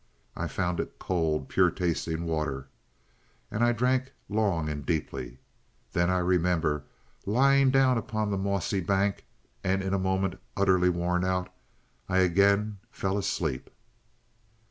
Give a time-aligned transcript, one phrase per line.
[0.35, 2.67] I found it cold, pure tasting water,
[3.51, 5.37] and I drank long and deeply.
[5.93, 6.85] Then I remember
[7.27, 9.25] lying down upon the mossy bank,
[9.63, 11.53] and in a moment, utterly worn out,
[12.09, 13.69] I again fell asleep."